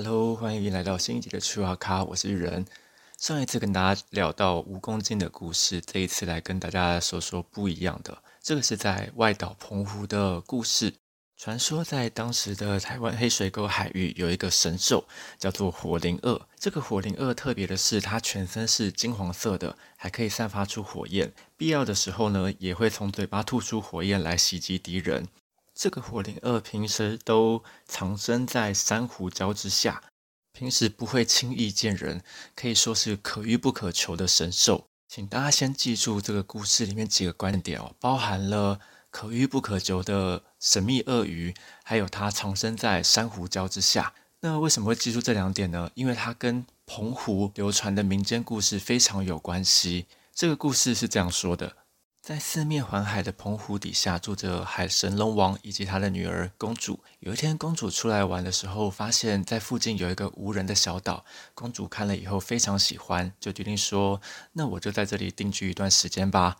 [0.00, 2.64] Hello，欢迎来到新一集的趣话咖，我是人。
[3.18, 8.16] 上一次跟大家聊到蜈蚣精的故事，这一次来跟大家说说不一样的。
[8.40, 10.94] 这个是在外岛澎湖的故事。
[11.36, 15.04] 传说在当时的台湾黑水沟海域有一个神兽，
[15.36, 16.40] 叫做火灵鳄。
[16.56, 21.32] 这个火灵鳄特别的是，它全身是金黄色的，还可以散发出火焰。
[21.56, 25.26] 必要的时候呢，也会从嘴巴吐出火焰来袭击敌人。
[25.78, 30.02] 这个火灵鳄平时都藏身在珊瑚礁之下，
[30.52, 32.20] 平时不会轻易见人，
[32.56, 34.88] 可以说是可遇不可求的神兽。
[35.06, 38.80] 请大家先记住这个故事里面几个观点哦，包含了。
[39.10, 41.54] 可遇不可求的神秘鳄鱼，
[41.84, 44.12] 还有它藏身在珊瑚礁之下。
[44.40, 45.90] 那为什么会记住这两点呢？
[45.94, 50.06] 因为它跟澎湖流传的民间故事非常有关系。
[50.34, 51.76] 这个故事是这样说的：
[52.28, 57.00] 在四面环海的澎湖底下，住着海神龙王以及他的女儿公主。
[57.20, 61.24] 有一天，公主出来玩的时候，发现在附近有一个无人的小岛。
[61.54, 64.20] 公主看了以后非常喜欢，就决定说
[64.52, 66.58] ：“那我就在这里定居一段时间吧。”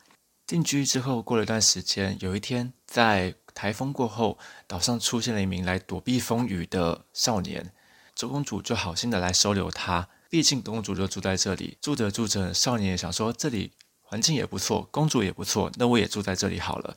[0.49, 7.75] 定居之后，过了一段时间，有一天在台风过后，岛上出现了一名来躲避风雨的少年。
[8.15, 11.77] 周公主就好心的来收留他，毕竟公主就住在这里。
[11.83, 13.73] 住着住着，少年也想说这里
[14.09, 16.97] 环境也不错，公主也不错，那我也住在这里好了。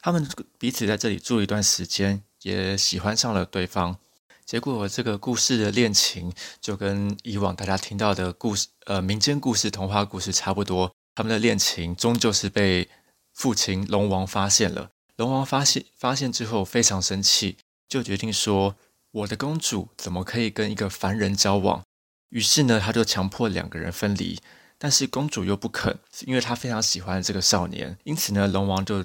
[0.00, 0.24] 他们
[0.58, 3.96] 彼此在这里住一段时间，也喜欢上了对方。
[4.44, 10.94] 结果这个故事的恋情就跟以往大家听到的故事，呃，民间故事、童话故事差不多。
[11.16, 12.88] 他们的恋情终究是被
[13.32, 14.92] 父亲龙王发现了。
[15.16, 17.56] 龙王发现发现之后非常生气，
[17.88, 18.76] 就决定说
[19.10, 21.82] ：“我的公主怎么可以跟一个凡人交往？”
[22.30, 24.38] 于是呢，他就强迫两个人分离。
[24.78, 27.96] 但是公主又不肯，因为她非常喜欢这个少年。
[28.04, 29.04] 因此呢，龙王就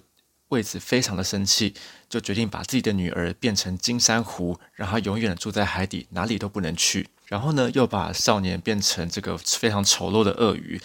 [0.50, 1.74] 为此非常的生气，
[2.09, 7.09] 就决定把自己的女儿变成金珊瑚，让她永远住在海底，哪里都不能去。
[7.26, 10.82] 然后呢，又把少年变成这个非常丑陋的鳄鱼。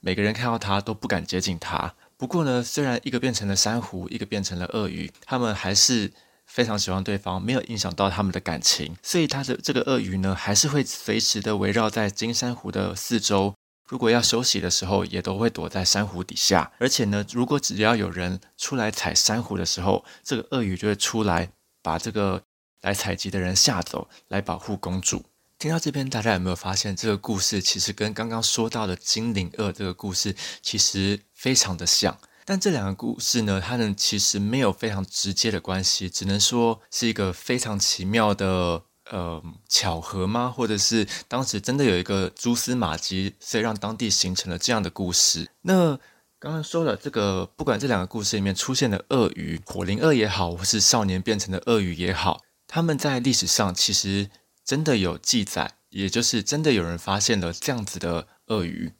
[0.00, 1.94] 每个人看到他都不敢接近他。
[2.16, 6.10] 不过呢，虽然一个变成了珊瑚，一个变成了鳄鱼，他们还是
[6.46, 8.96] 非常喜欢对方，没有影响到他们的感情。
[9.02, 13.54] 所以他的这个鳄鱼呢，还是会随时的围绕在金珊瑚的四周。
[13.90, 16.70] 如果要休息的时候，也都会躲在珊瑚底下。
[16.78, 21.50] 而且呢，如果只要有人出来采珊瑚的时候，这个鳄鱼就会出来
[21.82, 22.40] 把这个
[22.82, 25.24] 来采集的人吓走，来保护公主。
[25.58, 32.16] 听到这边，大家有没有发现这个故事其实跟刚刚说到的精灵鳄这个故事其实非常的像？
[32.44, 40.48] 但这两个故事呢，它们其实没有非常直接的关系，只能说是一个非常奇妙的呃巧合吗？
[40.48, 45.50] 或者是当时真的有一个蛛丝马迹，所以让当地形成了这样的故事？
[45.62, 45.96] 那
[46.38, 54.30] 刚刚说了这个，不管这两个故事里面出现的鳄鱼，火灵鳄也好，或是少年变成的鳄鱼也好，他们在历史上其实。
[54.62, 58.92] 真的有记载，也就是真的有人发现了这样子的鳄鱼，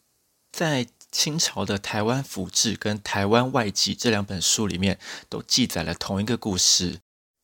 [0.51, 4.99] 在清朝的《台湾府志》跟《台湾外记》这两本书里面，
[5.29, 6.99] 都记载了同一个故事。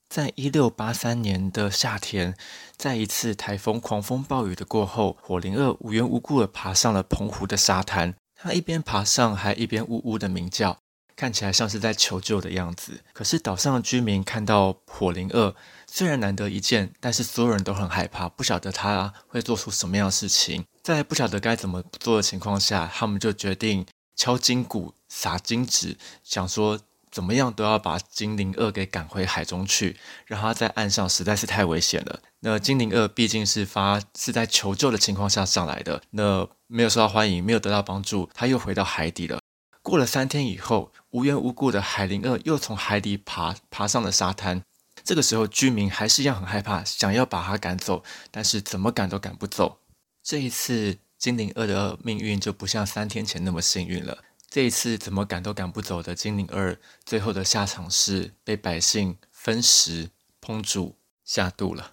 [0.09, 2.37] 在一六八三年的夏天，
[2.77, 10.79] 在一次台风狂风暴雨的过后，火灵鳄无缘无故的爬上了澎湖的沙滩，它一边爬上，还一边呜呜的鸣叫。
[11.17, 15.57] 看起来像是在求救的样子，可是岛上的居民看到火灵鳄，
[15.87, 20.67] 虽然难得一见，但是所有人都很害怕，不晓得它会做出什么样的事情。
[20.83, 26.79] 在不晓得该怎么做的情况下，他们就决定敲金鼓、撒金纸，想说
[27.11, 29.97] 怎么样都要把精灵二给赶回海中去，
[30.27, 32.21] 让它在岸上实在是太危险了。
[32.41, 39.41] 那精灵二毕竟是发是在求救的情况下上来的，那没有受到欢迎，没有得到帮助，它又回到海底了。
[39.83, 44.63] 过了三天以后，无缘无故的海灵二又从海底爬爬上了沙滩。
[45.05, 48.03] 这个时候，居民还是一样很害怕，想要把它赶走，
[48.33, 49.79] 但是怎么赶都赶不走。
[50.25, 54.25] 这一次，精灵二的命运就不像三天前那么幸运了。
[54.49, 60.11] 这一次，怎么赶都赶不走的精灵二，最后的下场是被百姓分食、
[60.41, 61.93] 烹煮、下肚了。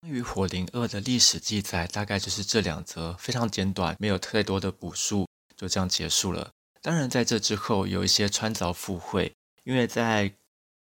[0.00, 5.26] 关于火灵二的历史记载，大概就是这两则，非常简短，没有太多的补述，
[5.56, 6.50] 就这样结束了。
[6.82, 9.32] 当然，在这之后有一些穿凿附会，
[9.64, 10.34] 因为在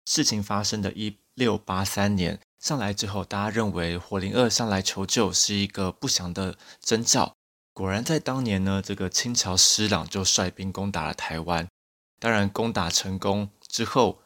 [0.07, 7.35] 事情发生的一六八三年上来之后，大家认为火灵二上来求救是一个不祥的征兆。
[7.75, 11.67] 果然，在当年呢，这个清朝施琅就率兵攻打了台湾。
[12.19, 14.21] 当然，攻打成功之后，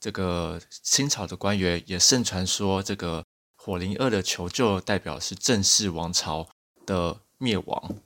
[0.00, 3.24] 这个清朝的官员也盛传说，这个
[3.56, 6.48] 火灵二的求救代表是郑氏王朝
[6.84, 7.96] 的灭亡。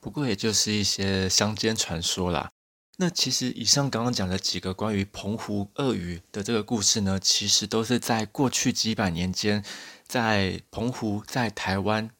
[0.00, 2.50] 不过也就是一些乡间传说啦。
[2.98, 9.64] 那其实以上刚刚讲的几个关于澎湖鳄鱼的这个故事呢，其实都是在过去几百年间，
[10.06, 12.10] 在澎湖、在台湾，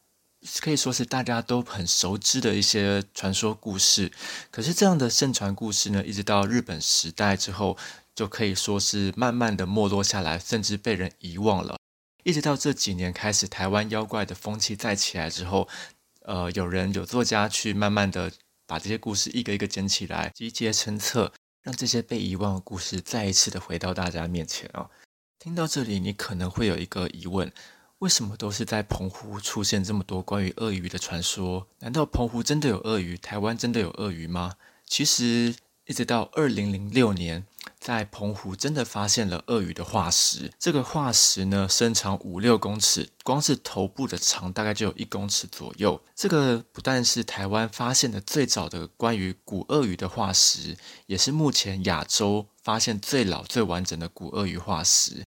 [0.61, 4.13] 可以说是大家都很熟知的一些传说故事。
[4.51, 7.77] 可是这样的盛传故事呢，一直到日本时代之后，
[8.15, 11.77] 就可以说是慢慢的没落下来，甚至被人遗忘了。
[12.25, 15.69] 一直到这几年开始，台湾妖怪的风气再起来之后，
[16.23, 18.33] 呃，有人有作家去慢慢的。
[18.71, 21.33] 把这些故事一个一个捡起来，集结成册，
[21.63, 24.91] 让这些被遗忘的故事再一次的回到大家面前啊！
[25.39, 27.51] 听到这里，你可能会有一个疑问：
[28.01, 31.67] 为什么都是在澎湖出现这么多关于鳄鱼的传说？
[31.81, 33.17] 难道澎湖真的有鳄鱼？
[33.17, 34.55] 台湾真的有鳄鱼吗？
[34.87, 35.57] 其实，
[35.87, 37.45] 一直到二零零六年。
[37.81, 46.01] 在澎湖真的发现了鳄鱼的化石，这个化石呢身长五六公尺，光是头部的长大概就有一公尺左右。
[46.15, 55.25] 这个不但是台湾发现的最早的关于古鳄鱼的化石，也是目前亚洲发现最老最完整的古鳄鱼化石。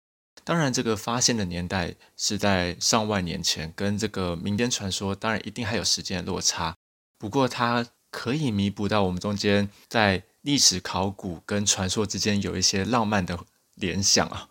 [0.46, 6.78] 当然，这个发现的年代是在上万年前，跟这个民间传说当然一定还有时间的落差。
[7.18, 10.24] 不过，它可以弥补到我们中间在。
[10.46, 14.48] 历史考古跟传说之间有一些浪漫的联想啊。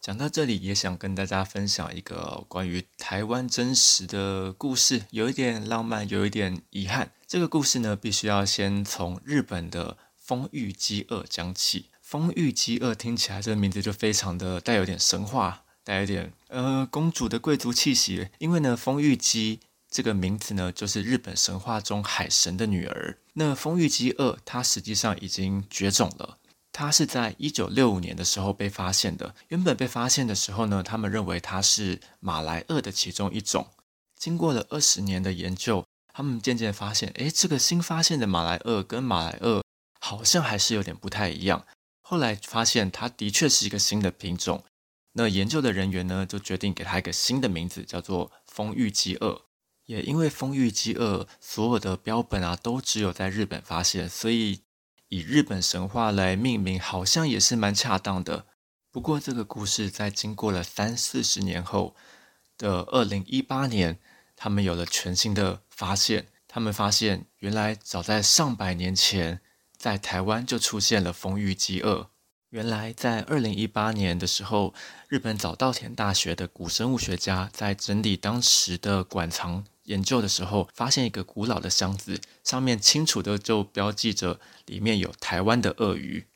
[0.00, 7.12] 讲到这里，也想跟大家分享一个关于台湾真实的故事，有一点浪漫，有一点遗憾。
[7.28, 11.90] 这个故事呢，必须要先从日本的丰裕饥饿讲起。
[12.06, 18.28] 丰玉饥饿听起来这个名字就非常的带有点神话，带有点呃公主的贵族气息。
[18.38, 19.58] 因为呢，丰玉姬。
[19.88, 23.18] 这个名字呢，就是日本神话中海神的女儿。
[23.32, 26.38] 那丰玉姬二，它实际上已经绝种了。
[26.70, 29.34] 它是在一九六五年的时候被发现的。
[29.48, 33.68] 原本被发现的时候呢，他们认为它是马来鳄的其中一种。
[34.16, 39.64] 经过了二十年的研究，他们渐渐发现，哎，这个新发现的马来鳄跟马来鳄
[40.00, 41.64] 好像还是有点不太一样。
[42.08, 44.62] 后来发现它的确是一个新的品种。
[45.14, 49.42] 那研究的人员呢，就决定给它一个新的名字，叫做丰玉姬二。
[49.86, 54.60] 也因为丰裕饥饿，所有的标本啊都只有在日本发现，所以
[55.08, 58.46] 以日本神话来命名，好像也是蛮恰当的。
[58.92, 61.96] 不过这个故事在经过了三四十年后
[62.56, 63.98] 的二零一八年，
[64.36, 66.28] 他们有了全新的发现。
[66.46, 69.40] 他们发现，原来早在上百年前，
[69.86, 72.10] 在台湾就出现了丰玉饥饿。
[72.50, 74.74] 原来在二零一八年的时候，
[75.06, 79.64] 日本早稻田大学的古生物学家在整理当时的馆藏。
[79.84, 86.26] 研究的时候，发现一个古老的箱子，上面清楚的就标记着里面有台湾的鳄鱼。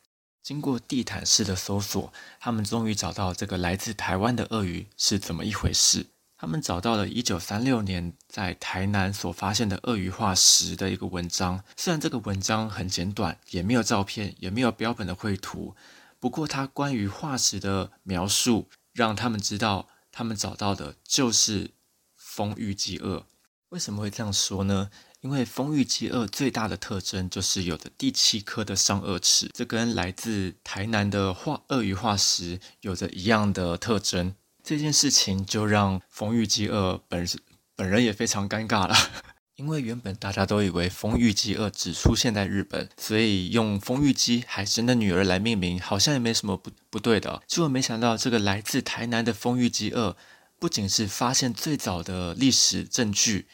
[0.41, 6.07] 经过地毯式的搜索，他们终于找到这个来自台湾的鳄鱼是怎么一回事。
[6.41, 11.63] 他们找到了一九三六年在台南所发现的鳄鱼化石的一个文章。
[11.77, 15.77] 虽然这个文章很简短，也没有照片，也没有标本的绘图，
[16.19, 21.73] 不过它关于化石的描述，让他们知道他们找到的就是
[22.17, 23.27] 丰玉鸡鳄。
[23.69, 24.91] 为什么会这样说呢？
[25.21, 34.35] 因为丰玉鸡鳄最大的特征就是有着第七颗的上颚齿，这跟来自台南的化鳄鱼化石有着一样的特征。
[34.71, 37.27] 这件事情就让丰玉鸡鳄本
[37.75, 38.95] 本人也非常尴尬了，
[39.59, 47.43] 因为原本大家都以为丰玉鸡鳄只出现在日本，所以用丰玉鸡海神的女儿来命名，好像也没什么不不对的。
[47.49, 50.17] 结果没想到，这个来自台南的丰玉鸡鳄。
[50.61, 53.49] 不仅是发现最早的历史证据，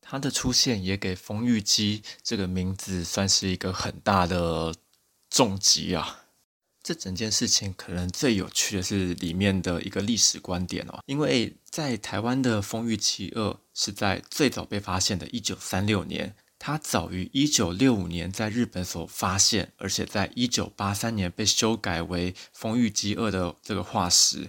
[0.00, 4.74] 它的出现也给丰玉姬这个名字算是一个很大的
[5.30, 6.21] 重击啊！
[6.82, 24.48] 这整件事情可能最有趣的是里面的一个历史观点哦，因为在台湾的丰玉奇鳄是在最早被发现的1936年，它早于1965年在日本所发现，而且在1983年被修改为丰玉鸡鳄的这个化石。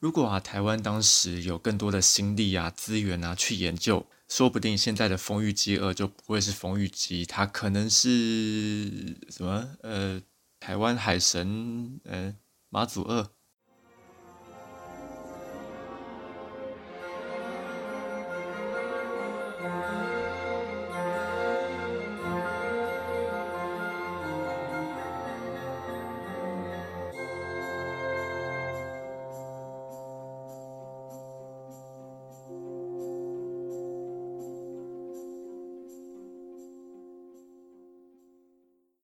[0.00, 9.68] 如果啊，台湾当时有更多的心力啊、资源啊去研究，说不定现在的丰玉鸡鳄就不会是丰玉鸡，它可能是什么？
[9.82, 10.20] 呃，
[10.64, 12.38] 台湾海神，嗯，
[12.70, 13.34] 马祖鳄，